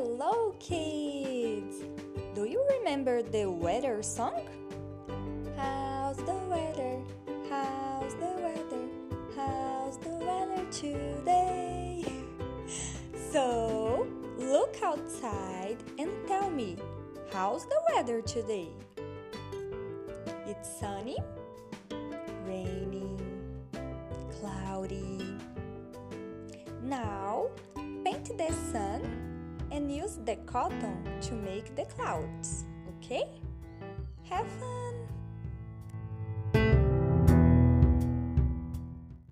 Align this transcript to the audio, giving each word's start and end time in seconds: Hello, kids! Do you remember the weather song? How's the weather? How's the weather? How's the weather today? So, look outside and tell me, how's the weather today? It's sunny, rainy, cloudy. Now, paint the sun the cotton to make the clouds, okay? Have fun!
Hello, 0.00 0.54
kids! 0.60 1.82
Do 2.32 2.44
you 2.44 2.64
remember 2.78 3.20
the 3.20 3.50
weather 3.50 4.00
song? 4.00 4.46
How's 5.56 6.18
the 6.18 6.38
weather? 6.46 7.02
How's 7.50 8.14
the 8.14 8.30
weather? 8.38 8.84
How's 9.34 9.98
the 9.98 10.10
weather 10.10 10.64
today? 10.70 12.04
So, 13.32 14.06
look 14.38 14.76
outside 14.84 15.78
and 15.98 16.10
tell 16.28 16.48
me, 16.48 16.76
how's 17.32 17.66
the 17.66 17.80
weather 17.92 18.22
today? 18.22 18.68
It's 20.46 20.78
sunny, 20.78 21.18
rainy, 22.46 23.16
cloudy. 24.38 25.36
Now, 26.84 27.48
paint 28.04 28.38
the 28.38 28.52
sun 28.70 29.27
the 30.28 30.36
cotton 30.44 31.02
to 31.22 31.32
make 31.32 31.74
the 31.74 31.86
clouds, 31.86 32.66
okay? 32.98 33.24
Have 34.28 34.46
fun! 34.60 35.17